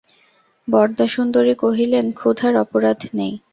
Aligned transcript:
বরদাসুন্দরী 0.67 1.53
কহিলেন, 1.63 2.05
ক্ষুধার 2.19 2.53
অপরাধ 2.63 2.99
নেই। 3.17 3.33